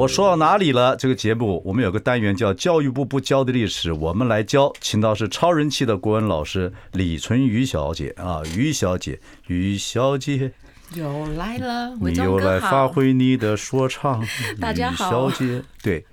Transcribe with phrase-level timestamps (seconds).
[0.00, 0.96] 我说到哪里了？
[0.96, 10.52] 这个节目我们有个单元叫“教育部不教的历史”，我们来教，请到是超人气的国文老师李淳于小姐啊，于小姐，于小姐
[10.94, 14.26] 又来了，你又来发挥你的说唱，
[14.58, 16.06] 大家好，小姐，对，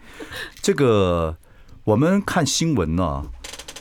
[0.61, 1.37] 这个
[1.85, 3.23] 我们看新闻呢，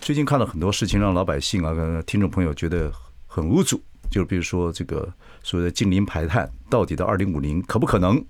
[0.00, 2.92] 最近看了很多事情，让老百姓啊、跟听众朋友觉得
[3.26, 8.24] 很无助，就比如说这个所谓的近零排碳，到底到二零五零可不可能？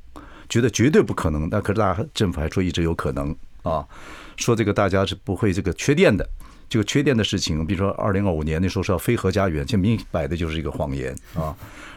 [0.49, 3.85] 觉得绝对不可能，但可是大家政府还说一直有可能啊，
[4.37, 6.29] 说这个大家是不会这个缺电的，
[6.69, 11.55] 这个缺电的事情，比如说二零二五年那时候是要非核家园，这明摆的就是一个谎言啊。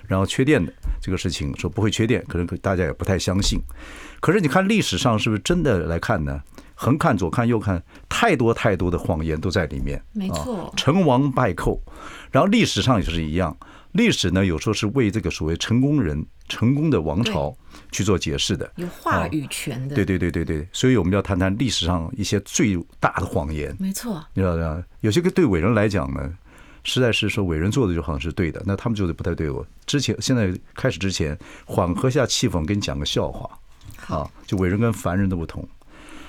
[0.07, 3.59] 然后缺电的这个事情说不会缺电，可能大家也不太相信。
[4.19, 6.41] 可是你看历史上是不是真的来看呢？
[6.73, 10.01] 横看左看右看，太多太多的谎言都在里面。
[10.13, 11.79] 没错，成王败寇，
[12.31, 13.55] 然后历史上也是一样。
[13.93, 17.55] 历史呢，有时候是为这个所谓成功人、成功的王朝
[17.91, 19.95] 去做解释的，有话语权的。
[19.95, 23.75] 对对对对对，所以我们要谈谈历史上一些最大的谎言。
[23.79, 24.83] 没错，你知道吗？
[25.01, 26.31] 有些个对伟人来讲呢，
[26.83, 29.49] 实在是说伟人做的就好像是对的，那他们做的不太对。
[29.49, 33.49] 我之前现在开始之前，缓和一下气氛，我跟你讲个笑话。
[34.07, 35.67] 啊，就伟人跟凡人的不同。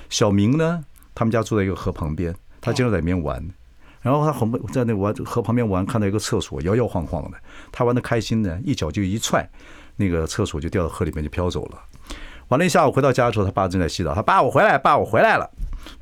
[0.09, 3.47] 小明呢，他们家住在一个河旁边，他经常在里面玩。
[4.01, 7.37] 然后他很在那玩河旁边玩，看到一个厕所摇摇晃晃的，
[7.71, 9.49] 他玩的开心呢，一脚就一踹，
[9.97, 11.79] 那个厕所就掉到河里面就飘走了。
[12.49, 14.13] 完了，一下午回到家的时候，他爸正在洗澡。
[14.15, 15.49] 他爸，我回来，爸，我回来了。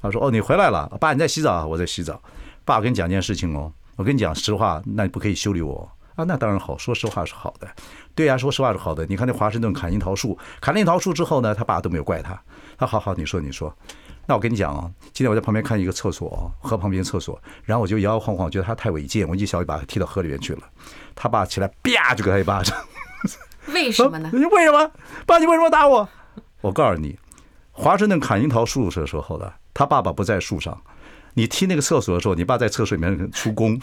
[0.01, 2.21] 他说：“哦，你回来了，爸，你在洗澡，我在洗澡。
[2.65, 6.25] 爸，我跟你讲件事情哦，我跟你讲实话，那你不可以修理我啊？
[6.25, 7.69] 那当然好，说实话是好的。
[8.15, 9.05] 对呀，说实话是好的。
[9.07, 12.41] 你看那华盛顿砍樱桃树，砍了樱桃树之后呢，他爸都没有怪他。
[12.79, 13.71] 他好好，你说，你说。”
[14.29, 20.61] 那我跟你讲啊，今天我在旁边看一个厕所啊，河旁边厕所，然后我就摇摇晃晃，觉得他太违建，我一小一把他踢到河里面去了。
[21.15, 22.77] 他爸起来，啪就给他一巴掌。
[23.73, 24.29] 为什么呢？
[24.35, 24.93] 你为什么？
[25.25, 26.07] 爸，你为什么打我？
[26.61, 27.19] 我告诉你，
[27.73, 30.79] 华盛顿砍樱桃树的时候呢，他爸爸不在树上。
[31.33, 33.81] 你踢那个厕所的时候，你爸在厕所里面出工。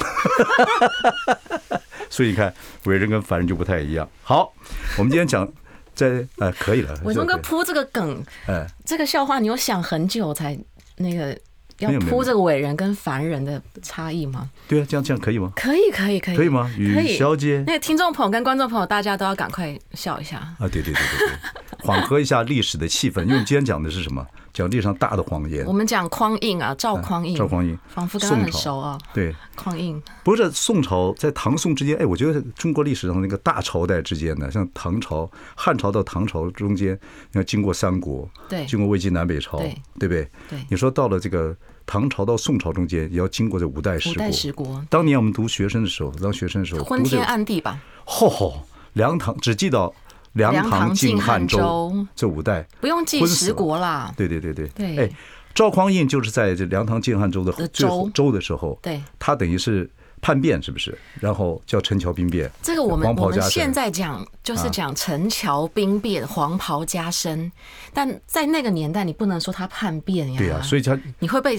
[2.07, 4.07] 所以你看，伟人跟凡人就不太一样。
[4.21, 4.53] 好，
[4.99, 5.51] 我们今天讲。
[5.95, 6.93] 在呃，可以了。
[7.03, 10.57] 伟忠哥铺这个梗，呃，这个笑话你有想很久才
[10.97, 11.37] 那个
[11.79, 14.49] 要铺这个伟人跟凡人的差异吗？
[14.67, 15.51] 对啊，这样这样可以吗？
[15.55, 16.71] 可以可以可以，可以吗？
[16.77, 20.67] 雨小姐，那个听众朋友跟观众朋友，大家都要赶快笑一下啊！
[20.67, 21.37] 对对对对对，
[21.79, 24.25] 缓和一下历史的气氛，因为今天讲的是什么？
[24.55, 28.97] 讲地上大的谎言，我们讲匡胤啊，赵匡胤，赵匡胤，仿佛跟他很熟啊。
[29.13, 36.97] 对，匡胤不是宋朝在唐宋之间，哎，我觉得中国历史上那个大朝代之间呢，像唐朝、汉朝到唐朝中间，
[37.33, 40.29] 你要经过三国，对，经过魏晋南北朝，对，对不对？
[40.49, 41.53] 对，你说到了这个
[41.85, 44.13] 唐朝到宋朝中间，也要经过这五代十国。
[44.13, 44.85] 五代十国。
[44.89, 47.77] 当年我们读学生的时候，当学生的时候，昏天暗地吧。
[48.05, 49.93] 吼吼，梁唐只记到。
[50.35, 54.13] 梁唐晋汉周这五代不用记十国啦。
[54.15, 54.97] 对对对对对。
[54.97, 55.09] 哎，
[55.53, 59.89] 赵匡胤就是在这梁唐晋汉周的最后周的时候，对，他等于是
[60.21, 60.97] 叛变，是不是？
[61.21, 62.51] 然后叫陈桥兵变。
[62.61, 67.49] 这个我们我们现在讲就是讲陈桥兵变，黄袍加身。
[67.93, 70.37] 但在那个年代，你不能说他叛变呀。
[70.37, 71.57] 对呀，所以他你会被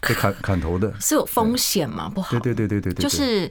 [0.00, 2.08] 被砍砍头的，是有风险嘛？
[2.08, 2.30] 不好。
[2.38, 3.02] 对对对对对对。
[3.02, 3.50] 就是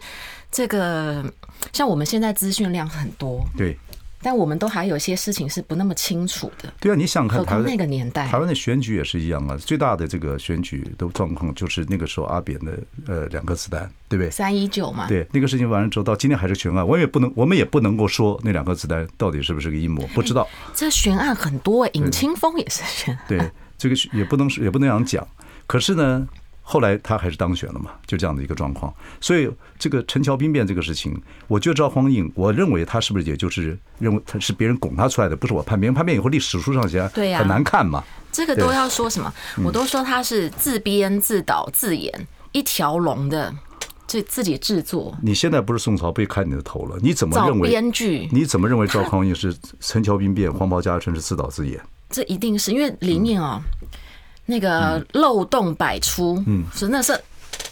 [0.50, 1.26] 这个，
[1.74, 3.46] 像我们现在资讯量很多。
[3.58, 3.78] 对。
[4.22, 6.72] 但我们都还有一些事情是不那么清楚的。
[6.80, 9.58] 对啊，你想看台湾那个年代，台湾的选举也是一样啊。
[9.58, 12.78] 最大的这个选举的状况就是那个时候阿扁的
[13.08, 14.30] 呃两颗子弹，对不对？
[14.30, 15.08] 三一九嘛。
[15.08, 16.86] 对，那个事情完了之后，到今天还是悬案。
[16.86, 20.48] 我也不能，我们也不能够说那两颗子弹到底是不是个阴谋，不知道。
[20.74, 23.24] 这悬案很多，尹清风也是悬案。
[23.28, 25.28] 对，这个也不能也不能这样讲。
[25.66, 26.28] 可是呢。
[26.72, 28.94] 后来他还是当选了嘛，就这样的一个状况。
[29.20, 29.50] 所以
[29.80, 35.92] 这个陈桥兵变这个事情，我觉得赵匡胤，我认为他是不是也就是认为他是别人拱他出来的，不是我叛变。
[35.92, 38.04] 叛变以后历史书上写很难看嘛。
[38.32, 39.34] 这个都要说什么？
[39.66, 43.52] 我都说他是自编自导自演一条龙的，
[44.06, 45.18] 自自己制作。
[45.24, 47.00] 你现在不是宋朝被砍你的头了？
[47.02, 47.68] 你怎么认为？
[47.68, 48.30] 编剧？
[48.32, 51.82] 你怎么认为赵匡胤是陈桥兵变、黄袍加身是自导自演？
[52.12, 53.60] 这一定是因为里面啊。
[54.50, 57.18] 那个漏洞百出，嗯，是那是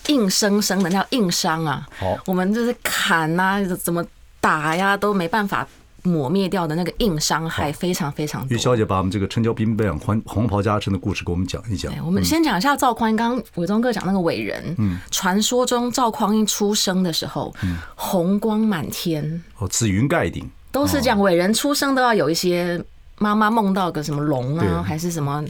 [0.07, 1.85] 硬生生的，那叫硬伤啊。
[1.97, 4.05] 好，我们就是砍呐，怎么
[4.39, 5.67] 打呀，都没办法
[6.03, 8.55] 抹灭掉的那个硬伤害非常非常多。
[8.55, 11.91] 于小姐把我们这个陈桥兵变黄黄袍加身的故事给我们讲一讲。
[12.05, 13.15] 我们先讲一下赵匡胤。
[13.17, 22.81] 刚刚伟忠哥讲那个伟人，嗯，传说中赵匡胤出生的时候，嗯，红光满天，哦，紫云盖顶，都是讲伟人出生都要有一些
[23.17, 25.43] 妈妈梦到个什么龙啊，还是什么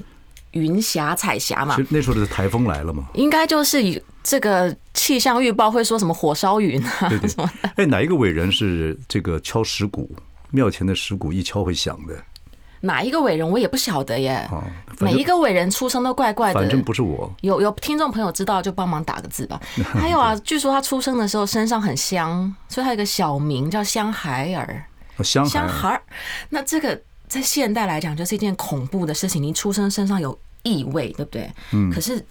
[0.52, 1.78] 云霞彩霞嘛？
[1.90, 3.08] 那时候的台风来了嘛？
[3.14, 7.30] 应该就是这个气象预报会说什么火烧云啊，对对，
[7.76, 10.10] 哎，哪一个伟人是这个敲石鼓？
[10.52, 12.16] 庙前的石鼓一敲会响的，
[12.80, 14.48] 哪一个伟人我也不晓得耶。
[15.00, 17.30] 每一个伟人出生都怪怪的，反正不是我。
[17.42, 19.60] 有有听众朋友知道就帮忙打个字吧。
[19.94, 24.86] 还有啊，据说他出生的时候身上很香，所以他有个小名叫香孩儿。
[25.24, 26.02] 香香孩儿，
[26.50, 29.42] 那这个在现代来讲就是一件恐怖的事情。
[29.42, 31.52] 你出生身上有异味，对不对？
[31.72, 31.92] 嗯。
[31.92, 32.24] 可是。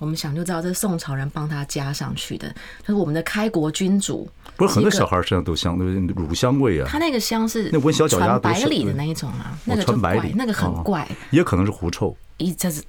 [0.00, 2.48] 我们想就知道这是宋朝人帮他加上去的，
[2.80, 4.28] 就是我们的开国君主。
[4.56, 6.86] 不是很多小孩身上都香，乳香味啊。
[6.90, 11.08] 他那个香是那闻小脚丫百里的那一种啊，那个就怪，那个很怪。
[11.30, 12.14] 也可能是狐臭。
[12.38, 12.82] 一，这是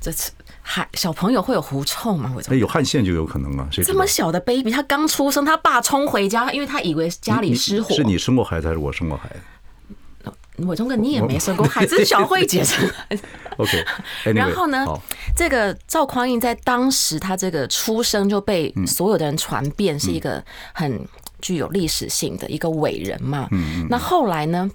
[0.00, 2.34] 这是还小朋友会有狐臭吗？
[2.48, 3.68] 哎，有汗腺就有可能啊。
[3.70, 7.94] 这么小的 baby，他刚出生，他爸冲回家，因为他以为家里失火。
[7.94, 9.36] 是你生过孩子还是我生过孩子？
[10.66, 13.22] 伟忠哥，你也没生过孩子，小慧姐生孩子。
[13.58, 13.84] OK，
[14.34, 14.86] 然后呢，
[15.36, 21.06] 这个赵匡胤在当时他这个出生就被所有的人传遍，是一个很
[21.40, 23.48] 具有历史性的一个伟人嘛。
[23.50, 24.70] 嗯那后来呢，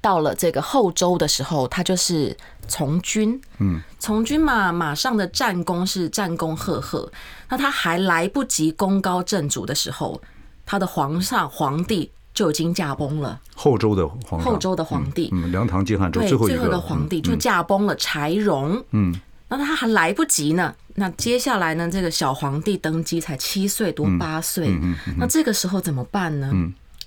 [0.00, 2.36] 到了这个后周的时候，他就是
[2.66, 3.38] 从军。
[3.58, 7.10] 嗯，从军嘛，马上的战功是战功赫赫。
[7.50, 10.20] 那他还来不及功高震主的时候，
[10.64, 12.10] 他的皇上皇帝。
[12.34, 13.40] 就已经驾崩了。
[13.54, 18.82] 后周的皇后周的皇帝，嗯，梁唐晋汉周最后一个皇帝就驾崩了，柴荣。
[18.90, 19.14] 嗯，
[19.48, 20.74] 那他还来不及呢。
[20.94, 21.90] 那接下来呢？
[21.90, 24.70] 这个小皇帝登基才七岁多八岁，
[25.16, 26.52] 那这个时候怎么办呢？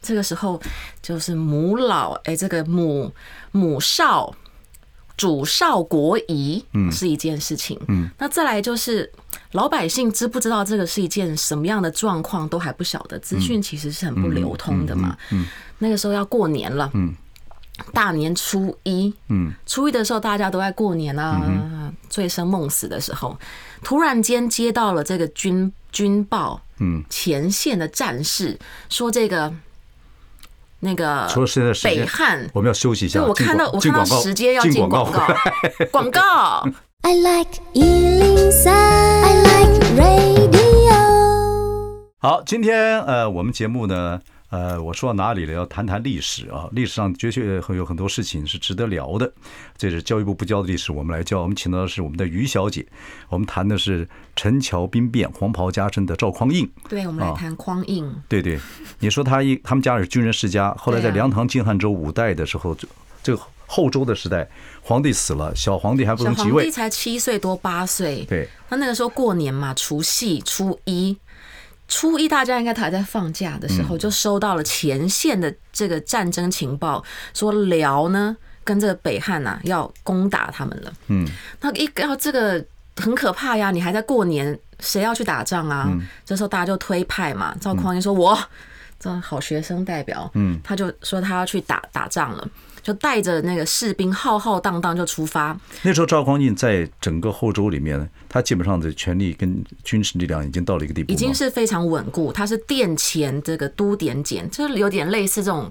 [0.02, 0.62] 这个时候
[1.02, 3.12] 就是母老，哎，这个母
[3.52, 4.34] 母少。
[5.18, 7.80] 主少国疑，是一件事情。
[7.88, 9.10] 嗯，那再来就是
[9.52, 13.18] 老百姓知不知道这个是一件什么样的状况，都还不晓得。
[13.20, 15.18] 资讯其实是很不流通的嘛。
[15.32, 15.46] 嗯，
[15.80, 16.92] 那个时候要过年了。
[16.94, 17.14] 嗯，
[17.94, 19.14] 大年初一。
[19.30, 23.38] 嗯，初一的时候大家都在过年啊，醉生梦死的时候，
[23.84, 26.62] 突然间接到了这个军军报。
[26.80, 28.60] 嗯，前线的战士
[28.90, 29.54] 说这个。
[30.80, 33.24] 那个，除了现在北汉，我们要休息一下。
[33.24, 35.28] 我看到我看到时间要进广告，
[35.92, 36.68] 广告。
[37.02, 40.96] I like 103, I like radio。
[42.20, 44.20] 好，今天呃，我们节目呢。
[44.50, 45.54] 呃，我说到哪里了？
[45.54, 46.70] 要谈谈历史啊！
[46.72, 49.30] 历史上的确会有很多事情是值得聊的。
[49.76, 51.42] 这是教育部不教的历史，我们来教。
[51.42, 52.86] 我们请到的是我们的于小姐，
[53.28, 56.70] 我们谈的是陈桥兵变、黄袍加身的赵匡胤。
[56.88, 58.16] 对，我们来谈匡胤。
[58.30, 58.60] 对对，
[59.00, 62.78] 你说他一他们家是军人世家，后来在梁唐晋汉周五代的时候，
[63.24, 64.48] 这个后周的时代，
[64.82, 68.24] 皇帝死了，小皇帝还不能即位，皇帝才七岁多八岁。
[68.30, 71.18] 对，他那个时候过年嘛，除夕初一。
[71.88, 77.04] 初一，大家应该还在放假的时候，就收到了前线的这个战争情报，
[77.34, 80.94] 说辽呢跟这个北汉呐要攻打他们了。
[81.08, 81.28] 嗯，
[81.62, 82.64] 那一要这个
[82.96, 83.72] 很可怕呀！
[83.72, 85.92] 你还在过年，谁要去打仗啊？
[86.26, 88.38] 这时候大家就推派嘛，赵匡胤说：“我
[89.00, 92.48] 这好学生代表，嗯，他就说他要去打打仗了。”
[92.86, 95.60] 就带着那个士兵浩浩荡荡就出发。
[95.82, 102.32] 那时候赵匡胤在整个后周里面，他基本上的权力跟军事力量已经到了一个地步，已经是非常稳固。
[102.32, 105.68] 他是殿前这个都点检，就是有点类似这种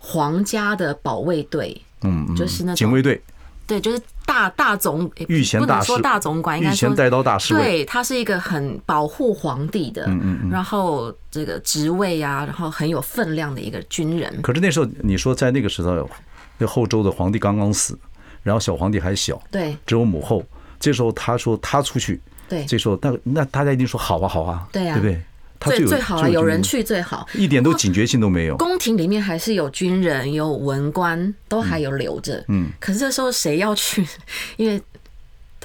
[0.00, 3.22] 皇家的保卫队，嗯，就是那种警卫队。
[3.64, 7.54] 对，就是大大总御前大士，不能说大总管，应该说带刀大士。
[7.54, 14.42] 对，他是一个很保护皇帝的，嗯嗯，然后这个职位啊，然后很有分量的一个军人。
[14.42, 16.10] 可是那时候你说在那个时候。
[16.58, 17.98] 那后周的皇帝刚刚死，
[18.42, 20.44] 然后小皇帝还小，对，只有母后。
[20.78, 25.20] 这时候他说他出去，对，这时候那那大家一定说好啊好啊，对啊，对不对？
[25.58, 28.56] 他最最好啊，有人去最好，一点都警觉性都没有。
[28.58, 32.44] 宫廷里面还是有军人、有文官，都还有留着。
[32.48, 34.06] 嗯，可是这时候谁要去？
[34.58, 34.80] 因为。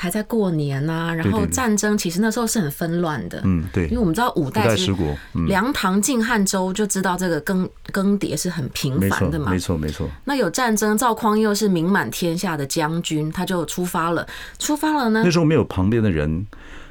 [0.01, 3.39] 还在过年呐，然后战争其实那时候是很纷乱的。
[3.43, 4.91] 嗯，对，因为我们知道五代是
[5.45, 9.51] 梁唐晋汉周，就知道这个更更迭是很频繁的嘛。
[9.51, 10.09] 没错，没错。
[10.25, 14.27] 那有战争，赵匡胤又是名满天下的将军，他就出发了。
[14.57, 15.21] 出发了呢？
[15.23, 16.47] 那时候没有旁边的人，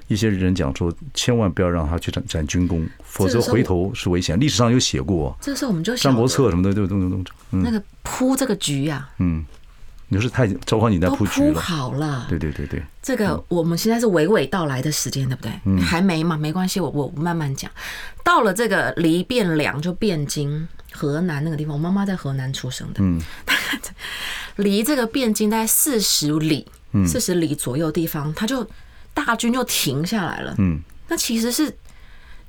[0.07, 4.39] 一些人讲说，千万不要让他去斩斩军功，否则回头是危险。
[4.39, 5.37] 历史上有写过。
[5.41, 9.45] 这个时候我们就《战国策》什么的，都都都那个铺这个局呀，嗯。
[10.13, 12.27] 你说是太赵匡胤在铺局了，好了。
[12.29, 15.53] 对对对对，这个我们现在是娓娓道来的时间，对不对？
[15.65, 17.71] 嗯，还没嘛，没关系，我我慢慢讲。
[18.25, 22.95] 到了这个离汴梁就汴京，河南那个地方，我妈妈在河南出生的。
[22.99, 23.23] 嗯，
[24.57, 26.67] 离这个汴京大概四十里，
[27.07, 28.69] 四十里左右地方，他就
[29.15, 30.55] 大军就停下来了。
[30.59, 31.73] 嗯，那其实是。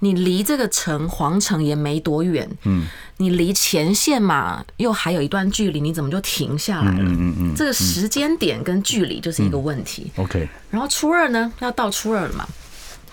[0.04, 7.04] 你离这个城皇城也没多远，嗯，你离前线嘛又还有一段距离，你怎么就停下来了？
[7.04, 10.12] 嗯嗯嗯，这个时间点跟距离就是一个问题。
[10.16, 12.48] OK，然后初二呢，要到初二了嘛，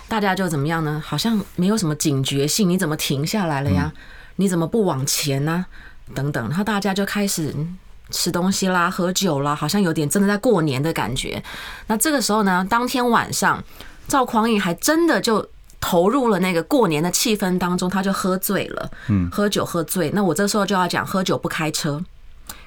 [0.09, 1.03] 大家就怎么样呢？
[1.07, 3.93] 好像没有什么警觉性，你怎么停下来了呀？
[4.37, 5.67] 你怎么不往前呢？
[6.15, 7.55] 等等，然后大家就开始
[8.11, 11.43] 吃东西啦、喝酒啦，好像有点真的在过年的感觉。
[11.89, 13.63] 那这个时候呢，当天晚上
[14.07, 15.47] 赵匡胤还真的就。
[15.89, 18.91] 投入了那个过年的气氛当中，他就喝醉了。
[19.09, 20.11] 嗯，喝酒喝醉。
[20.11, 21.99] 那我这时候就要讲，喝酒不开车，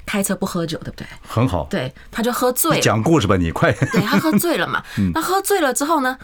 [0.07, 1.05] 开车不喝酒，对不对？
[1.27, 1.67] 很好。
[1.69, 2.81] 对，他就喝醉了。
[2.81, 3.71] 讲故事吧，你快。
[3.73, 4.81] 对，他喝醉了嘛。
[5.13, 6.17] 那喝醉了之后呢，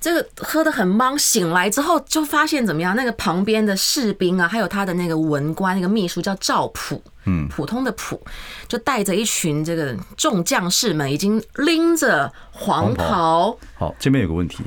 [0.00, 2.96] 这个喝得很茫，醒来之后就发现怎么样？
[2.96, 8.20] 那个旁边的士兵啊，还有他的那个文官，那个秘书叫赵普，嗯，普通的普，
[8.66, 13.56] 就带着一群这个众将士们，已经拎着黄袍。
[13.78, 14.64] 好，这边有个问题。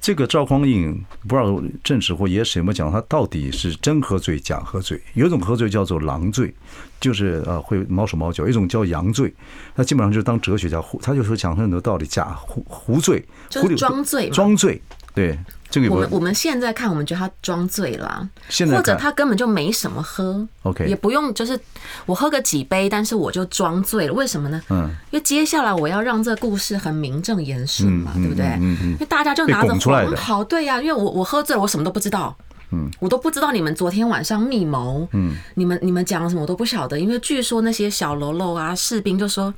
[0.00, 5.00] 这个赵匡胤不知道正史或野史有没有讲他到底是真喝醉假喝醉？
[5.14, 6.54] 有一种喝醉叫做狼醉，
[7.00, 9.32] 就是呃会毛手毛脚；一种叫羊醉，
[9.74, 14.80] 他基本上就是当哲学家，他就说讲很多道理，假胡胡醉，就是装醉，装醉，
[15.14, 15.38] 对。
[15.70, 18.28] 这个我们我们现在看，我们觉得他装醉了，
[18.70, 21.58] 或者他根本就没什么喝，OK，也不用就是
[22.06, 24.62] 我喝个几杯，但是我就装醉了，为什么呢？
[24.70, 28.46] 嗯，因为接下来我要让这个故事很名正言顺嘛，对不对？
[28.60, 32.34] 因为大家就拿着红袍，对呀，因为我我喝醉了，我什么都不知道。
[32.70, 39.52] 嗯，我都不知道你们昨天晚上密谋，嗯，你们你们讲了什么我都不晓得，因为据说那些小喽啰啊士兵就说，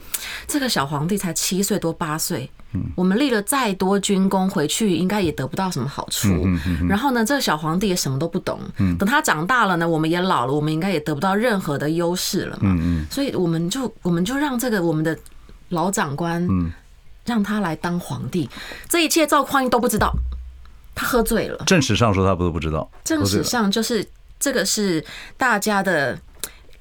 [0.47, 15.19] 这个小皇帝才七岁多八岁，嗯，我们立了再多军功回去应该也得不到什么好处，嗯嗯，然后呢，这个小皇帝也什么都不懂，嗯，等他长大了呢，我们也老了，我们应该也得不到任何的优势了嘛，嗯，所以我们就我们就让这个我们的
[15.71, 16.71] 老长官，嗯，
[17.25, 18.49] 让他来当皇帝，
[18.89, 20.13] 这一切赵匡胤都不知道。
[21.01, 21.57] 他喝醉了。
[21.67, 22.91] 正史上说他不都不知道。
[23.03, 24.07] 正史上就是
[24.39, 25.03] 这个是
[25.39, 26.19] 大家的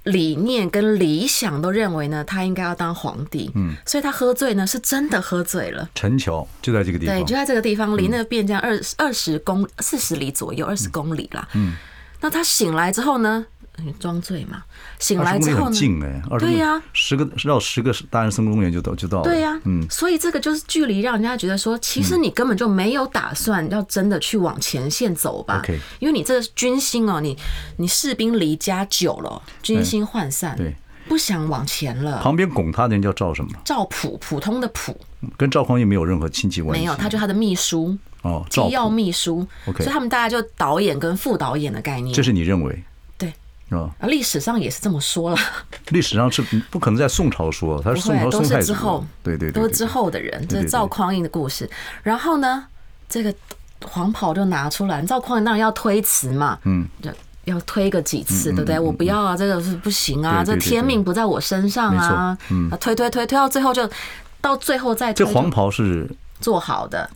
[0.04, 3.50] 理念跟理想都认为呢，他应该要当皇帝。
[3.56, 5.90] 嗯，所以他喝醉呢，是真的喝醉了。
[5.96, 11.48] 陈桥就在这个地方，对，就在这个地方，离那个汴江二二十公四十里左右，二十公里啦。
[11.54, 11.76] 嗯，
[12.20, 13.46] 那他醒来之后呢？
[14.00, 14.64] 装醉嘛，
[15.00, 15.76] 醒来之后呢？
[15.76, 19.24] 近哎，对呀，十个绕十个大安森林公园就到就到了。
[19.24, 25.62] 对呀，嗯，所以这个就是距离，让人家觉得说，其实你根本就没有打算要真的去往前线走吧？
[26.00, 27.38] 因为你这个军心哦，你
[27.78, 30.76] 你士兵离家久了，军心涣散，对，
[31.08, 32.22] 不想往前了。
[32.22, 33.52] 旁边拱他的人叫赵什么？
[33.64, 35.00] 赵普，普通的普，
[35.38, 36.82] 跟赵匡胤没有任何亲戚关系。
[36.82, 39.48] 没有，他就他的秘书哦，机要秘书。
[39.66, 42.14] OK，所以他们大家就导演跟副导演的概念。
[42.14, 42.84] 这是你认为？
[43.70, 45.38] 啊，历史上也是这么说了。
[45.90, 48.54] 历史上是不可能在宋朝说，他是宋朝宋太祖。
[48.56, 50.48] 都是之后，对对，都是之后的人。
[50.48, 51.70] 这是赵匡胤的故事。
[52.02, 52.66] 然后呢，
[53.08, 53.34] 这个
[53.86, 57.12] 黄袍就拿出来，赵匡胤当然要推辞嘛，嗯，就
[57.46, 58.80] 要推个几次，对不对？
[58.80, 63.90] 我不要啊，这个是不行啊，这天命不在我身上啊，嗯，推推推推到最后就
[64.42, 65.14] 到最后再。
[65.14, 66.10] 这黄袍是
[66.42, 67.10] 做好的，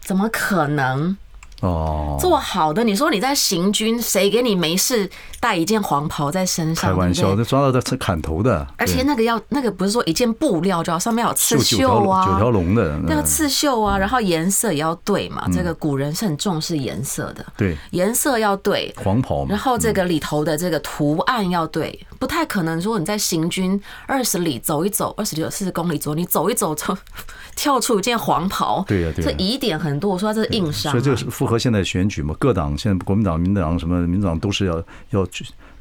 [0.00, 1.16] 怎么可能？
[1.60, 5.08] 哦，做好的，你说你在行军，谁给你没事
[5.40, 6.90] 带一件黄袍在身上？
[6.90, 8.66] 开玩笑，这抓到的砍头的。
[8.78, 15.46] 而且那个要那个不是说一件布料就要上面有刺绣啊，九条龙的，那个刺绣啊，然后颜色也要对嘛。
[15.52, 19.46] 这个古人是很重视颜色的，对，颜色要对，黄袍。
[19.48, 26.96] 然后这个里头的这个图案要对，不太可能说你在行军二十里走一走，二十里四十公里左右，你走一走就
[27.56, 30.10] 跳出一件黄袍，对呀，对，这疑点很多。
[30.10, 32.34] 我说这是硬伤，所以这个是符合现在选举嘛？
[32.38, 35.26] 各党现在国民党、民党什么民党都是要要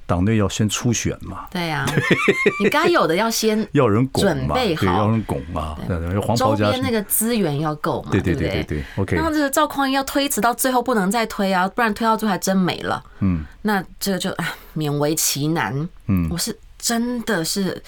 [0.06, 1.46] 党内要先初选嘛？
[1.52, 1.86] 对呀，
[2.64, 5.78] 你该有的要先要人拱准备好，要人拱嘛？
[5.88, 8.10] 对对，黄袍加周边那个资源要够嘛？
[8.12, 8.84] 对对对对对。
[8.98, 13.04] OK，那这个赵匡胤要推迟到最后不能再推啊，不然推到最后还真没了。
[13.20, 15.88] 嗯，那这个就啊，勉为其难。
[16.08, 17.80] 嗯，我是真的是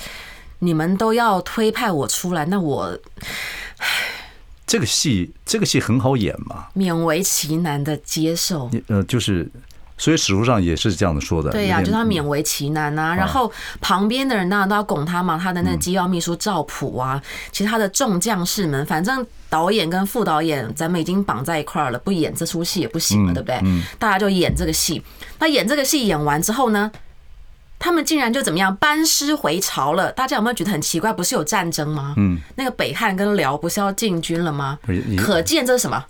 [0.59, 2.95] 你们都要推派我出来，那我。
[4.71, 6.67] 这个戏，这个戏很好演嘛？
[6.73, 8.71] 勉为其难的接受。
[8.87, 9.45] 呃，就是，
[9.97, 11.51] 所以史书上也是这样的说的。
[11.51, 13.13] 对呀、啊，就是他勉为其难啊。
[13.13, 13.51] 然后
[13.81, 15.37] 旁边的人当然都要拱他嘛。
[15.37, 23.61] 他的那个机要秘书赵普啊，其他的众将士们，反正导演跟副导演咱们已经绑在一块儿了，不演这出戏也不行了，对不对？
[23.99, 25.03] 大家就演这个戏。
[25.39, 26.89] 那演这个戏演完之后呢，
[27.81, 30.11] 他们竟然就怎么样班师回朝了？
[30.11, 31.11] 大家有没有觉得很奇怪？
[31.11, 32.13] 不是有战争吗？
[32.17, 34.77] 嗯，那个北汉跟辽不是要进军了吗？
[35.17, 36.05] 可见这是什么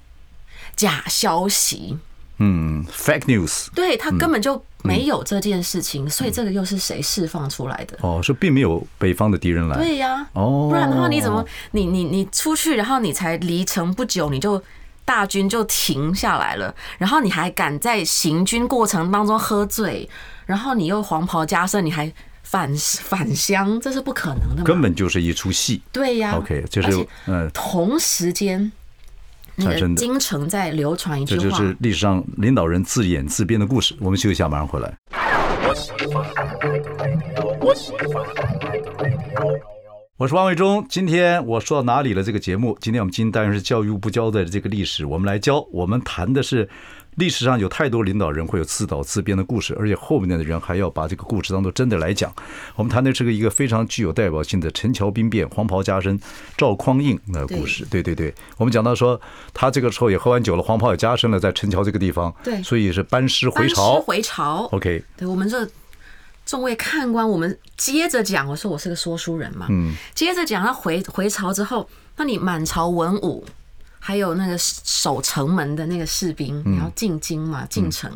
[0.76, 1.98] 假消息？
[2.40, 3.68] 嗯，fake news。
[3.74, 7.98] 对，他根本就没有这件事情，所以这个又是谁释放出来的？
[8.02, 9.78] 哦，是并没有北方的敌人来。
[9.78, 14.62] 对呀，哦，不然的话你怎么你你你出去，然后你才离城不久，你就。
[15.04, 20.08] 大军就停下来了，然后你还敢在行军过程当中喝醉，
[20.52, 22.12] 然后你又黄袍加身，你还
[22.44, 24.64] 返返乡，这是不可能的。
[24.66, 25.82] 根本就是一出戏。
[25.94, 28.70] 对呀，OK，就是嗯，同时间
[29.56, 33.96] 那个京城在流传一句话，这就是历史上领导人自演自编的故事。
[34.02, 34.94] 我们休息一下，马上回来。
[40.22, 42.22] 我是王伟忠，今天我说到哪里了？
[42.22, 45.66] 这个节目，今天我们今天当然是教育部交代的这个历史，我们来教。
[45.72, 46.70] 我们谈的是
[47.16, 52.32] 历史上有太多领导人会有自导自编的故事，而且后面的人还要把这个故事当做真的来讲。
[52.76, 56.20] 我们谈的是个一个非常具有代表性的陈桥兵变、黄袍加身、
[56.56, 57.84] 赵匡胤的故事。
[57.90, 59.20] 对对对，我们讲到说
[59.56, 63.94] 他这个时候也喝完酒了，黄袍也加身了，在陈桥这个地方，对，所以是班师回朝。
[63.94, 65.68] 班师回朝，OK，对我们这。
[66.46, 68.48] 众位看官，我们接着讲。
[68.48, 73.46] 我说我是个说书人嘛，嗯，接着讲他回回朝之后，那你满朝文武，
[74.00, 78.12] 还有那个守城门的那个士兵，你要进京嘛，进城，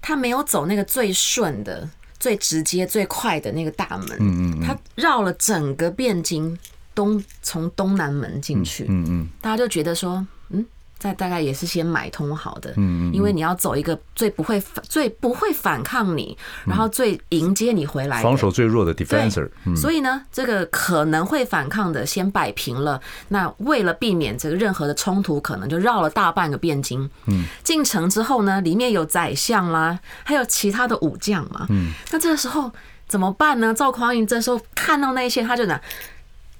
[0.00, 1.88] 他没有走那个最顺的、
[2.18, 6.56] 最直接、最快的那个大门，嗯嗯，他绕了整个汴京
[6.94, 10.64] 东，从东南门进去，嗯嗯，大家就觉得说，嗯。
[11.00, 19.48] 再大概也是先买通好的，嗯，因为你要走一个最不会反、最不会反抗你，然后最迎接你回来，防守最弱的 defender。
[19.74, 23.00] 所以呢，这个可能会反抗的先摆平了。
[23.28, 27.08] 那为了避免这个任何的冲突，可能就绕了大半个汴京。
[27.24, 31.64] 嗯，进城之后呢，里面有宰相啦，还有其他的武将嘛。
[31.70, 32.70] 嗯，那这个时候
[33.08, 33.72] 怎么办呢？
[33.72, 35.80] 赵匡胤这时候看到那些，他就拿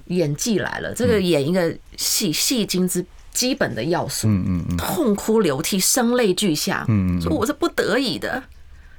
[0.07, 3.05] 演技来了，这个演一个戏戏精之。
[3.33, 8.43] 基本的要素，嗯嗯嗯，痛哭流涕，声泪俱下，嗯嗯，说我是不得已的，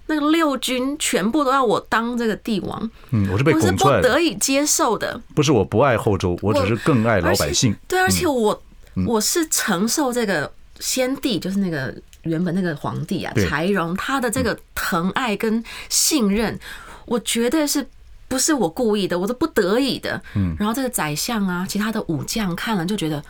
[0.08, 8.64] 那个六军全部都要我当这个帝王，嗯，我是被我是不得已接受的，不是我不爱后周，我只是更爱老百姓，对，而且我
[9.06, 16.58] 我是承受这个先帝，就是那个原本那个皇帝啊，柴荣他的这个疼爱跟信任，
[17.06, 17.86] 我绝对是
[18.30, 23.22] 不是我故意的，我是不得已的，嗯，然后这个宰相啊，其他的武将看了就觉得。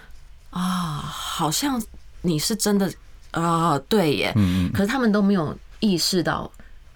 [0.51, 1.81] 啊，好像
[2.21, 2.91] 你是真的
[3.31, 4.33] 啊，对耶。
[4.73, 6.51] 可是他们都没有意识到，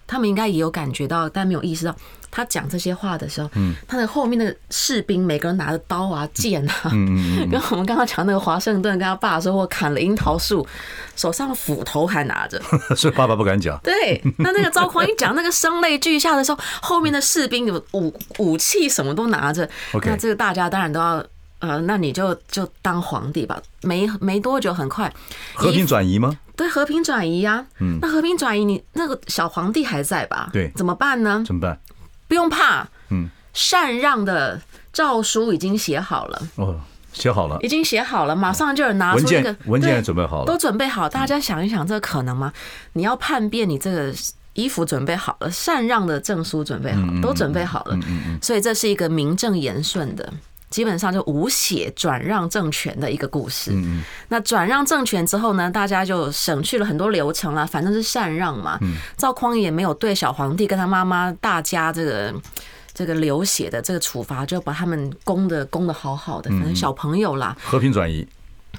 [0.06, 1.96] 他们应该也有感觉到，但没有意识到，
[2.30, 3.48] 他讲这些话的时候，
[3.88, 6.90] 他的后面的士兵每个人拿着刀啊、剑啊，
[7.50, 10.66] 跟我们刚刚讲那个华盛顿跟他爸说，我砍了樱桃树，
[11.16, 12.60] 手上斧头还拿着，
[12.94, 13.80] 所以爸爸不敢讲。
[13.82, 19.66] 对，那那个赵匡胤讲那个声泪俱下的时候，后面的士兵有武武器什么都拿着，
[20.04, 21.24] 那这个大家当然都要。
[21.68, 23.60] 呃，那你就就当皇帝吧。
[23.82, 25.12] 没没多久，很快
[25.54, 26.38] 和平转移吗？
[26.56, 27.66] 对，和平转移呀。
[27.80, 30.48] 嗯，那和平转移，你那个小皇帝还在吧？
[30.52, 31.42] 对，怎么办呢？
[31.46, 31.78] 怎么办？
[32.28, 32.86] 不用怕。
[33.10, 34.60] 嗯，禅让的
[34.92, 36.42] 诏书已经写好了。
[36.56, 36.80] 哦，
[37.12, 41.08] 写好了，已经写好了，马上就有拿出那个文件也准备好了，都准备好。
[41.08, 42.52] 大家想一想，这可能吗？
[42.94, 44.12] 你要叛变，你这个
[44.54, 47.98] 衣服准备好了，禅让的证书准备好了，都准备好了。
[48.40, 50.32] 所以这是一个名正言顺的。
[50.68, 53.70] 基本上就无血转让政权的一个故事。
[53.72, 58.78] 嗯，那转让政权之后呢，大家就省去了很多流程啦，反正是禅让嘛。
[58.82, 62.34] 嗯，赵匡胤也没有对小皇帝跟他妈妈大家这个
[62.92, 68.26] 这个流血的这个处罚，就把他们供的供的好好的，反正小朋友啦，和平转移，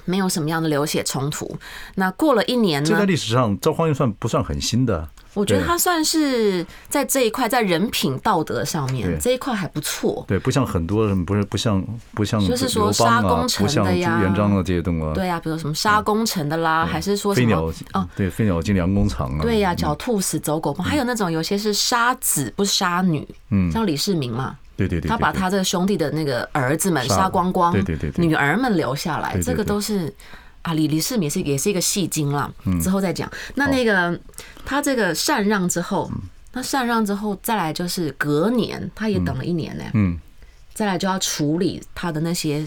[0.04, 1.56] 没有什么样的流血冲突。
[1.94, 5.08] 那过了一年呢，这在历史上赵匡胤算不算很新的？
[5.38, 10.24] 我觉得他算是在这一块，在人品道德上面这一块还不错。
[10.26, 11.80] 对，不像很多人，不是不像
[12.12, 15.14] 不像就是说杀功臣的呀，朱元璋的这些东西。
[15.14, 19.42] 对呀，比如什么杀功臣的啦，还是说什么哦，对，飞鸟尽，良弓藏啊。
[19.42, 20.82] 对呀，狡兔死，走狗烹。
[20.82, 30.12] 还有那种有些是杀子不杀女，嗯，像李世民嘛，对对对，他把他这个兄弟的那个儿子们杀光光，对对对，女儿们留下来，这个都是。
[30.62, 33.30] 啊，李李世民是也是一个戏精啦，之后再讲。
[33.54, 34.18] 那那个
[34.64, 36.10] 他这个禅让之后，
[36.52, 39.84] 那禅让之后再来就是隔年，他也等了一年呢。
[39.94, 40.18] 嗯，
[40.74, 42.64] 再来就要处理他的那些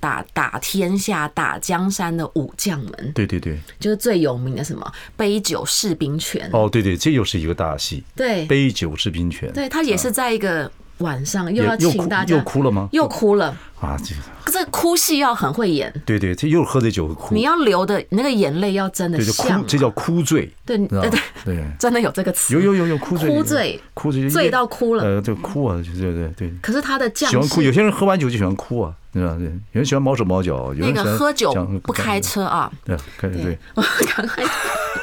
[0.00, 3.12] 打打天下、打江山的武将们。
[3.14, 6.48] 对对对，就是最有名的什么杯酒释兵权。
[6.52, 8.02] 哦，对对，这又是一个大戏。
[8.14, 9.52] 对，杯酒释兵权。
[9.52, 12.88] 对，他也是在一个晚上又要请大家，又哭了吗？
[12.92, 13.56] 又哭了。
[13.80, 15.92] 啊，这个这哭戏要很会演。
[16.06, 17.34] 对对，这又喝着酒哭。
[17.34, 19.60] 你要流的那个眼泪要真的像。
[19.60, 20.50] 哭，这叫哭醉。
[20.64, 22.54] 对对对对，真的有这个词。
[22.54, 23.28] 有有有有哭醉。
[23.28, 25.04] 哭醉，哭醉，醉到哭了。
[25.04, 26.50] 呃，就哭啊，对对对。
[26.62, 29.36] 可是他的酱喜欢哭，有些人喝完酒就喜欢哭啊，对吧？
[29.38, 32.72] 对，有人喜欢毛手毛脚，有人那个喝酒不开车啊。
[32.82, 33.58] 对，开车对。
[34.06, 34.42] 赶快，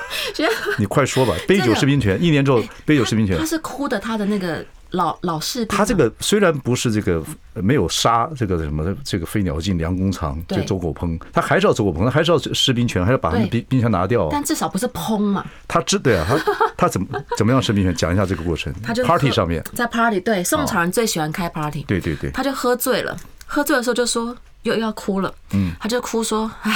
[0.80, 1.36] 你快说吧。
[1.48, 3.38] 杯酒释兵权，一年之后杯酒释兵权。
[3.38, 4.66] 他是哭的，他的那个。
[4.94, 7.24] 老老士兵，他这个虽然不是这个
[7.56, 14.30] 没有杀这个什么这个飞鸟尽，良弓藏，就走狗烹，他还是要走狗烹，他还是要士兵权，还要把他们兵兵权拿掉。
[14.32, 15.44] 但至少不是烹嘛。
[15.68, 16.38] 他知对啊，他
[16.78, 17.94] 他怎么怎么样士兵权？
[17.96, 18.72] 讲一下这个过程。
[18.84, 26.72] 他就 party 上面，在 party 对宋朝人最喜欢开 party，对对对，他就喝醉了，喝醉的时候就说又要哭了，嗯，他就哭说，唉，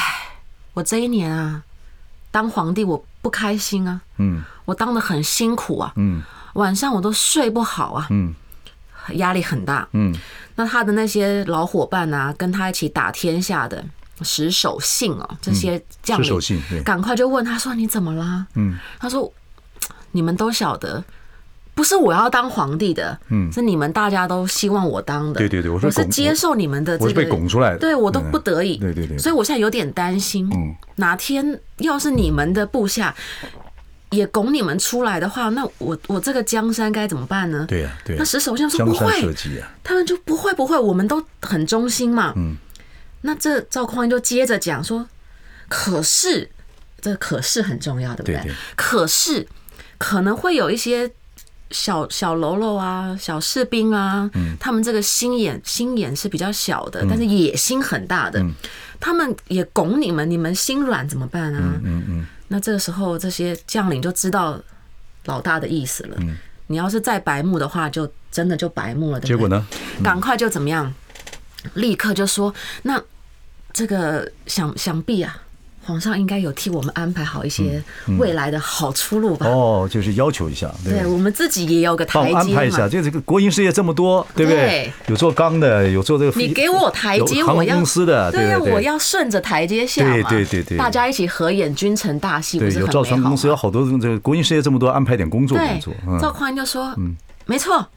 [0.73, 1.61] 我这一年啊，
[2.31, 6.21] 当皇帝我不开心啊，嗯，我当的很辛苦啊，嗯，
[6.57, 8.35] 晚上我都睡不好啊，嗯。
[9.13, 10.13] 压力很大，嗯，
[10.55, 13.81] 那他的那些老伙伴啊，跟他一起打天下的
[14.21, 16.29] 石守信哦，这些将领，
[16.83, 19.31] 赶快就问他说：“你怎么啦？”嗯，他说
[20.11, 21.01] ：“你们都晓得，
[21.73, 33.15] 不是我要当皇帝的，嗯，是你们大家都希望我当的，对对对，我是接受你们的，我是被拱出来的，对我都不得已，对对对，所以我现在有点担心，嗯，哪天要是你们的部下。”
[34.11, 37.65] 也拱你们出来的话，那我我这个江山该怎么办呢？
[37.67, 38.15] 对呀，对。
[38.17, 39.35] 那石守相说不会，
[39.83, 42.33] 他们就不会不会，我们都很忠心嘛。
[42.35, 42.55] 嗯。
[43.21, 45.07] 那这赵匡胤就接着讲说，
[45.67, 46.49] 可是
[47.01, 48.53] 这可是很重要，对不对？
[48.75, 49.45] 可是
[49.97, 51.11] 可能会有一些
[51.71, 58.41] 小小喽啰啊，小士兵啊，他们这个心眼心眼是比较小的，但是野心很大的，
[58.99, 61.79] 他们也拱你们，你们心软怎么办啊？
[61.83, 62.25] 嗯嗯。
[62.49, 64.59] 那这个时候，这些将领就知道
[65.25, 66.17] 老大的意思了。
[66.19, 66.35] 嗯，
[66.67, 69.19] 你要是再白目的话，就真的就白目了。
[69.19, 69.65] 结果呢？
[70.03, 70.93] 赶快就怎么样？
[71.73, 73.01] 立刻就说，那
[73.73, 75.43] 这个想想必啊。
[75.87, 77.81] 皇上应该有替我们安排好一些
[78.19, 79.47] 未来的好出路吧？
[79.47, 82.39] 哦，就是要求一下，对，我们自己也有个台阶嘛。
[82.41, 84.91] 安排一下，就这个国营事业这么多，对不对？
[85.07, 86.37] 有做钢的，有做这个。
[86.37, 90.11] 你给我台阶，我要公司的，对呀，我要顺着台阶下嘛。
[90.29, 92.87] 对对对对，大家一起合演君臣大戏，不是很好吗？
[92.87, 95.93] 有造船公司有好多这个国营事业这么多，安排点工作工作。
[96.19, 97.87] 赵匡胤就说：“嗯，没错。”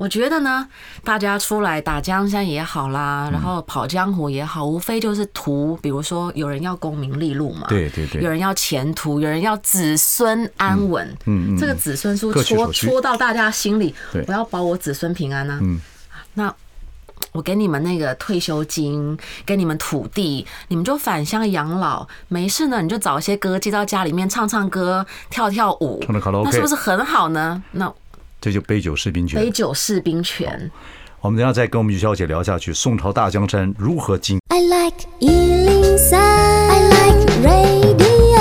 [0.00, 0.66] 我觉得呢，
[1.04, 13.94] 大家出来打江山也好啦，然后跑江湖也好，无非就是图，比如说有人要功名利禄嘛，对对对，有人要前途，有人要子孙安稳，嗯嗯，这个子孙书戳戳到大家心里，
[14.26, 15.78] 我要保我子孙平安啊，嗯，
[16.32, 16.50] 那
[17.32, 27.62] 我给你们那个退休金，给你们土地，你们就返乡养老，没事呢，你就找一些歌姬到家里面唱唱歌，跳跳舞，那是不是很好呢？
[27.72, 27.92] 那。
[28.40, 29.40] 这就杯酒释兵权。
[29.40, 30.70] 杯酒释兵权。
[31.20, 32.72] 我们等下再跟我们于小姐聊下去。
[32.72, 38.40] 宋朝大江山如何经？I like 103，I like radio。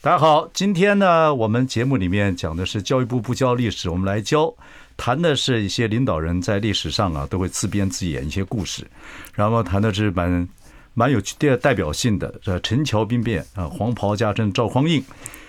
[0.00, 4.54] 大家好，今天呢，我们节目里面讲的是教育部不教历史，我们来教，
[4.96, 8.86] 谈的是一些领导人在历史上啊都会自编自演一些故事，
[9.34, 10.48] 然后谈的是蛮
[10.94, 15.04] 蛮有代代表性的，呃，陈桥兵变啊，黄袍加身赵匡胤，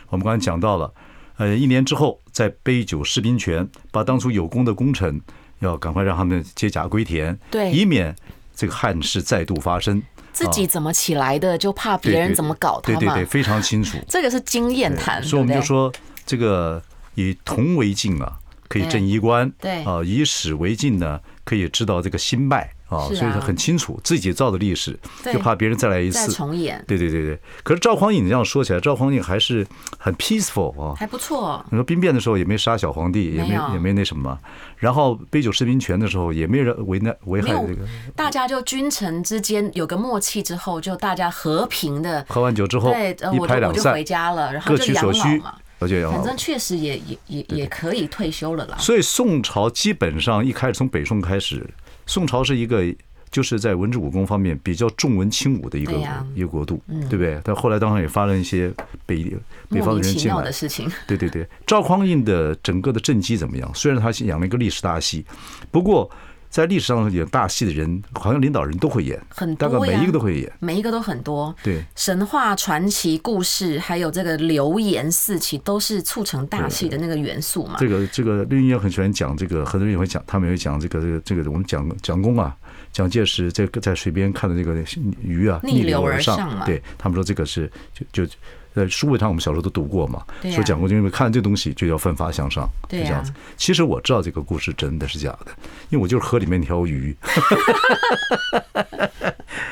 [0.10, 0.93] 我们刚才讲到了。
[1.38, 5.19] 呃，一年之后再杯酒释兵权，把当初有功的功臣
[5.60, 8.15] 要赶快让他们解甲归田，对，以免
[8.56, 10.02] 这个汉室再度发生。
[10.32, 13.00] 自己怎么起来的，就怕别人怎么搞他嘛。
[13.00, 13.98] 对对对，非常清楚。
[14.08, 15.91] 这个是经验谈，所以我们就说
[16.26, 16.82] 这个
[17.15, 22.69] 以铜为镜啊，可以正衣冠；对啊，以史为镜呢，可以知道这个心脉。
[22.88, 26.84] 啊，所以他很清楚自己造的历史，就怕别人再来一次重演。
[26.88, 27.39] 对对对对。
[27.63, 29.65] 可是赵匡胤，你这样说起来，赵匡胤还是
[29.98, 31.65] 很 peaceful 啊，还不错。
[31.71, 34.38] 你说兵变的时候也没杀小皇帝，也没也没那什么。
[34.78, 37.88] 然后杯酒释兵权的时候也没人为难危害这个。
[38.15, 45.41] 大家就君臣之间有个默契之后，就大家和平的喝完酒之后，对，一拍两散，回家了，然后各取所需，
[45.80, 48.78] 而且反正确实也也也也可以退休了啦。
[48.78, 51.67] 所以宋朝基本上一开始从北宋开始，
[52.06, 52.84] 宋朝是一个。
[53.32, 55.91] 就是在文治武功方面比较重文轻武的一个
[56.36, 57.38] 一个国度，对不对？
[57.44, 58.72] 但后来当然也发生一些
[59.06, 59.26] 北
[59.70, 60.89] 北方的人进来的事情。
[61.06, 63.70] 对对对，赵匡胤的整个的政绩怎么样？
[63.76, 65.26] 虽然他演了一个历史大戏，
[65.70, 66.10] 不过
[66.56, 71.54] 在历史上演大戏的人，好像领导人都会演，很多，大概每一个都会演，每一个都很多。
[71.62, 77.76] 对，神话传奇故事，还有这个流言四起，都是促成大戏的那个元素嘛。
[77.78, 82.56] 这个这个绿茵也很喜欢讲这个，很多人也会讲，他们也会讲这个这个这个我们讲蒋公啊。
[82.94, 84.74] 蒋介石在在水边看的这个
[85.22, 88.34] 鱼啊，逆流而上，对他们说这个是就就
[88.76, 93.32] 呃，书本上我们小时候都读过嘛，说蒋公就因为看这东西就要奋发向上，就这样子。
[93.58, 95.48] 其实我知道这个故事真的是假的，
[95.90, 97.16] 因为我就是河里面一条鱼。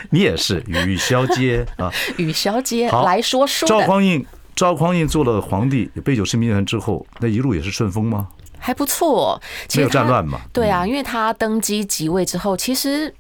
[0.10, 3.66] 你也是雨小姐啊， 雨小姐来说书。
[3.66, 8.30] 赵匡胤，赵匡胤做了皇帝，杯酒释兵权之后，那一路也是顺风吗？
[8.60, 9.42] 还不错，
[9.76, 10.40] 没有战乱嘛？
[10.54, 13.14] 对啊，因为他登基即位之后，其实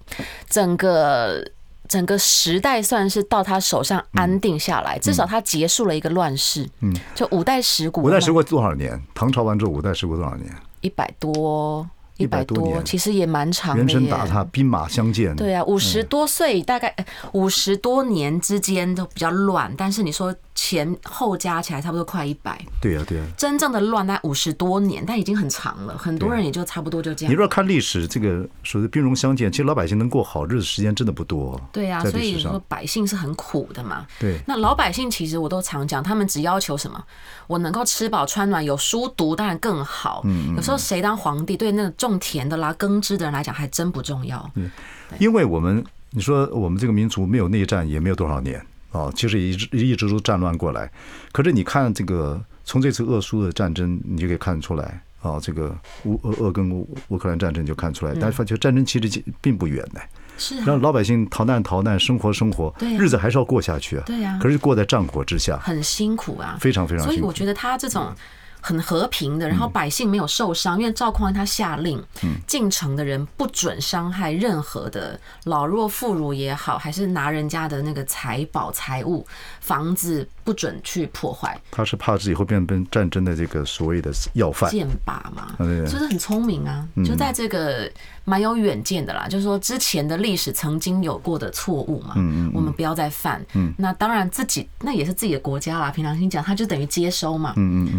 [0.47, 1.45] 整个
[1.87, 6.69] 整个时代算是到他手上安定下来，至少他结束了一个乱世。
[6.81, 9.01] 嗯，就五代十国，五代十国多少年？
[9.13, 10.49] 唐朝完之后，五代十国多少年？
[10.81, 11.87] 一百多。
[12.17, 13.79] 一百多年，其实也蛮长的。
[13.79, 15.35] 人生打他，兵马相见。
[15.35, 16.95] 对啊，五十多岁，大概
[17.31, 22.63] 五十多年之间都比较乱，但是你说前后加起来差不多快一百。
[22.81, 23.25] 对啊，对啊。
[23.37, 27.31] 真正的乱那五十多年，但已经很长了，很多人也就差不多就这样。
[27.31, 31.59] 你若看历史，这个所谓兵戎相见，其实老百姓能过好日子时间真的不多。
[31.71, 34.05] 对啊，所以说百姓是很苦的嘛。
[34.19, 34.39] 对。
[34.45, 37.03] 那老百姓其实我都常讲，他们只要求什么？
[37.47, 40.21] 我能够吃饱穿暖，有书读当然更好。
[40.25, 40.55] 嗯。
[40.55, 41.93] 有时候谁当皇帝，对那个。
[42.03, 44.51] 种田的啦，耕织的人来讲还真不重要。
[44.55, 44.69] 嗯，
[45.19, 50.89] 因为我们你说我们这个民族没有内战也没有多少年啊，其实一直一直都战乱过来。
[51.33, 55.75] 可是你看这个从这次俄苏的战争，你就可以看出来啊，这个
[56.05, 59.99] 乌俄俄跟乌克兰战争就看出来，但是发觉战争其实并不远呢，
[60.37, 64.03] 是让老百姓逃难逃难，生活生活，日子还是要过下去啊。
[64.05, 67.15] 对呀，可是过在战火之下，很辛苦啊，非常非常辛苦。
[67.15, 68.13] 所以我觉得他这种。
[68.65, 72.01] 很和平的，然后百姓没有受伤，因为赵匡胤他下令，
[72.47, 79.27] 进城的人不准伤害任何的老弱妇孺也好，还是拿人家的那个财宝财物、
[79.59, 81.59] 房子不准去破坏。
[81.71, 87.91] 他是怕自己会变成战争的这个所谓的要犯、剑靶嘛，就是很聪明啊，就在这个
[88.23, 89.27] 蛮有远见的啦。
[89.27, 92.13] 就是说之前的历史曾经有过的错误嘛，
[92.53, 93.45] 我们不要再犯。
[93.77, 97.53] 那当然自己那也是自己的国家啦，平常心讲，他就等于接收嘛。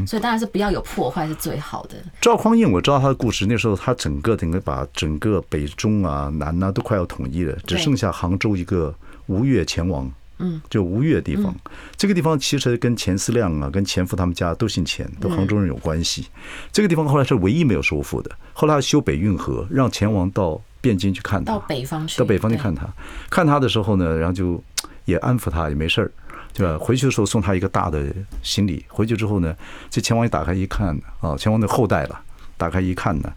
[0.07, 0.48] 所以当然是。
[0.55, 1.97] 不要有破坏是最好的。
[2.21, 3.45] 赵匡胤，我知道他的故事。
[3.45, 8.95] 那时候他整个整个把整个北中啊南啊都快要统一了，只剩下杭州一个
[9.27, 11.53] 吴越钱王，嗯，就吴越地方。
[11.97, 16.29] 这个地方其实跟钱思亮啊，跟钱复他们家都姓钱，都杭州人有关系。
[16.71, 18.31] 这个地方后来是唯一没有收复的。
[18.53, 22.87] 后来修北运河，让钱王到汴京去看他，到北方去，到北方去看他。
[23.29, 24.62] 看他的时候呢，然后就
[25.05, 26.12] 也安抚他，也没事儿。
[26.55, 26.79] 对吧？
[26.79, 28.07] 回去的时候送他一个大的
[28.43, 28.85] 行李。
[28.88, 29.55] 回去之后呢，
[29.90, 32.21] 这钱王一打开一看啊，钱王的后代了，
[32.57, 33.33] 打开一看呢，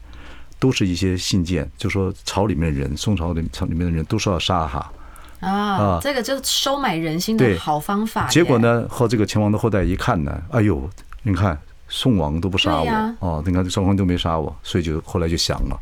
[0.60, 6.00] 都是一些信件，就说朝里面的人，宋朝的朝里面的人都说要杀他啊。
[6.00, 8.28] 这个就是收买人心的好方法。
[8.28, 10.88] 结果呢，和这个秦王的后代一看呢，哎呦，
[11.24, 15.80] 你看宋王都不杀我哦，你看这双方都没杀我，所以就后来就降了。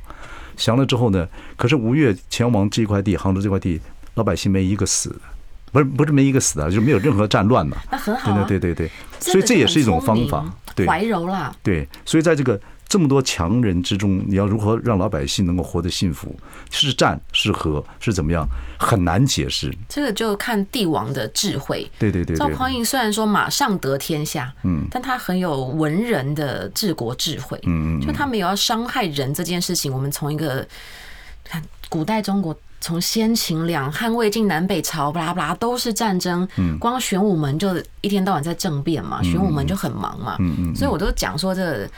[0.55, 3.81] 降了之后呢，可是吴越秦王这一块地，杭州这块地，
[4.13, 5.19] 老百姓没一个死的。
[5.75, 7.75] 不是不是没一个死的，就没有任何战乱嘛。
[7.91, 10.49] 那很好，对对对对，所以这也是一种方法。
[10.73, 11.53] 对，怀柔啦。
[11.61, 12.57] 对，所以在这个
[12.87, 16.33] 这么多强人之中，你要如何让老百姓能够活得幸福？
[16.71, 18.47] 是战是和是怎么样？
[18.79, 19.69] 很难解释。
[19.89, 21.91] 这个就看帝王的智慧。
[21.99, 22.37] 对对对。
[22.37, 27.59] 赵匡胤虽然说马上得天下，嗯，但他很有文人的治国智慧。
[27.63, 28.01] 嗯嗯。
[28.01, 30.65] 就他没有要伤害人这件事情，我们从一个
[31.43, 32.57] 看古代中国。
[32.85, 36.47] 从先秦、两汉、魏晋、南北朝，巴拉巴拉都是战争。
[36.57, 40.35] 嗯光玄武门就一天到晚在政变嘛，玄武门就很忙嘛。
[40.37, 41.89] 嗯嗯所以我都讲说，这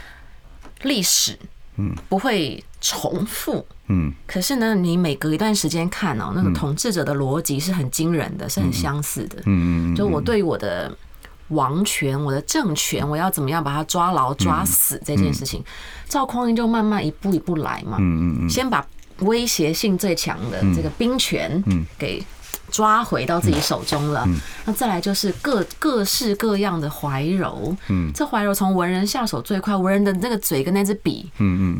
[0.83, 1.37] 历史
[1.75, 3.65] 嗯不会重复。
[3.89, 9.39] 嗯可是呢，你每隔一段时间看哦，那个统治者的逻辑是很惊人的，是很相似的。
[9.39, 10.89] 嗯嗯就我对我的
[11.49, 15.61] 王权、我的政权，我要怎么样把它抓牢、抓死这件事情，
[16.07, 18.49] 赵匡胤就慢慢一步一步来嘛嗯嗯。
[18.49, 18.87] 先把。
[19.19, 21.63] 威胁性最强的这个兵权，
[21.97, 22.23] 给
[22.69, 24.27] 抓回到自己手中了。
[24.65, 27.75] 那再来就是各各式各样的怀柔。
[28.13, 31.31] 这怀柔从文人下手最快，文人的那个嘴跟那支笔，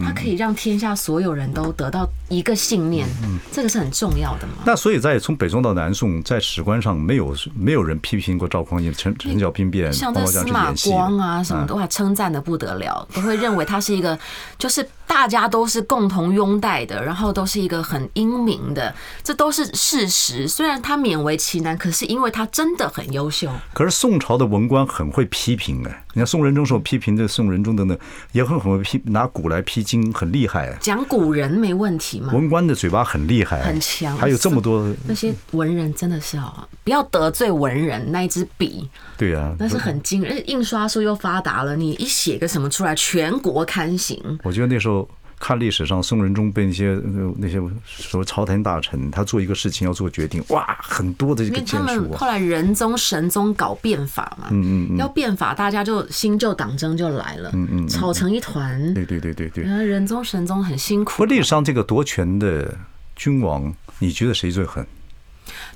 [0.01, 3.07] 它可以让天下所有人都得到一个信念。
[3.23, 4.53] 嗯这个是很重要的嘛。
[4.65, 14.17] 那所以在从北宋到南宋，在史观上没有没有人批评过赵匡胤陈陈角兵变，像这司马光啊什么的话，称赞的不得了，都会认为他是一个
[14.57, 14.87] 就是。
[15.07, 20.45] 大家都是共同拥戴的，然后都是一个很英明的，这都是事实。
[20.45, 23.49] 虽然他勉为其难，可是因为他真的很优秀。
[23.73, 27.95] 可是宋朝的文官很会批评哎，你看宋仁宗时候批评的宋仁宗等等，
[28.31, 30.75] 也很很会批，拿古来批今，很厉害哎。
[30.81, 32.33] 讲古人没问题嘛？
[32.33, 38.89] 文官的嘴巴很厉害，很强，还有这么多那些文人真的是哦，不要得罪文人那一支笔。
[39.15, 44.19] 对啊，那是很惊人，印刷术又发达了，你一写个什么出来，全国刊行。
[44.41, 45.07] 我觉得那时候。
[45.39, 46.99] 看历史上宋仁宗被那些
[47.37, 51.79] 那些说朝廷大臣，他做一个事情要做决定，哇，很多的这个建树啊。
[51.79, 58.93] 因为他们后来仁宗、神宗搞变法嘛，嗯嗯嗯，要变法，大家就新旧党争就来了，嗯嗯，吵成一团。
[58.95, 59.63] 对对对对对。
[59.63, 61.23] 仁宗、神宗很辛苦。
[61.25, 62.75] 历史上这个夺权的
[63.15, 64.85] 君王，你觉得谁最狠？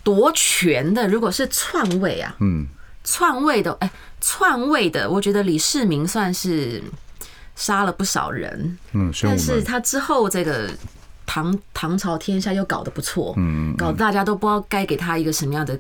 [0.04, 2.66] 夺权的，如果是篡位啊，嗯，
[3.04, 6.82] 篡位的，哎，篡位的，我觉得李世民算是。
[7.56, 10.70] 杀了不少人，嗯，但是他之后这个
[11.26, 15.76] 唐唐朝天下又搞得不错，嗯，搞得大家都不知道该给他一个什么样的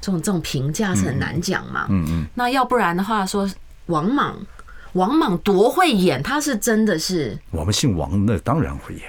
[0.00, 3.48] 这种这种评价是很难讲嘛，嗯嗯，那要不然的话说
[3.86, 4.36] 王莽，
[4.92, 9.02] 王莽多会演，他是真的是，我们姓王，那当然会演。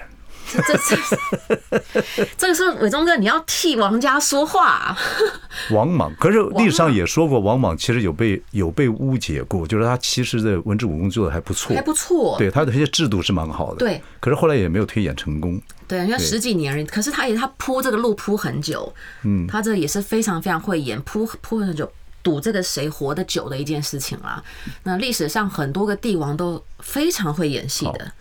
[0.52, 4.98] 这 这这个时候，伟忠哥，你要替王家说话啊。
[5.72, 12.36] 王莽，可是历史上也说过，王莽其实有被有被误解过，就是他其实的文治武功做的还不错，还不错。
[12.38, 13.78] 对，他的一些制度是蛮好的。
[13.78, 15.62] 对，可是后来也没有推演成功。
[15.88, 21.92] 对，因为十几年，可是他也他铺这个路铺很久，嗯，他这也是非常非常会演，铺铺很久，
[22.24, 24.42] 赌这个谁活得久的一件事情啦。
[24.84, 28.12] 那历史上很多个帝王都非常会演戏的。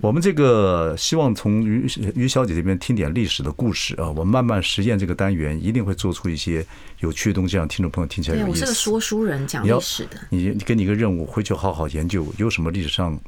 [0.00, 6.64] 我们这个希望从于于小姐这边听点历史的故事啊，我们慢慢实验这个单元，一定会做出一些
[7.00, 8.60] 有趣的东西，让听众朋友听起来有意思。
[8.60, 10.20] 对，我是个说书人，讲历史的。
[10.28, 13.18] 你你给你一个任务，回去好好研究，有什么历史上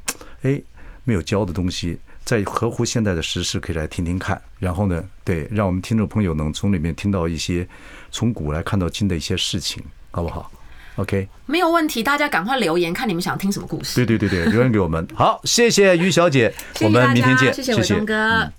[0.43, 0.61] 哎
[1.05, 4.41] 没有教的东西，在合乎现在的时事可以来听听看。
[4.59, 7.67] 然后呢，对，让我们听众朋友能从里面听到一些
[8.11, 10.51] 从古来看到今的一些事情，好不好
[10.99, 13.95] ？OK，没有问题，大家赶快留言，看你们想听什么故事。
[13.97, 15.07] 对对对对，留言给我们。
[15.15, 18.53] 好，谢谢于小姐，我们明天见，谢谢伟忠哥。